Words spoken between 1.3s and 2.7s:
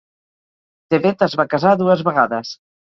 va casar dues vegades.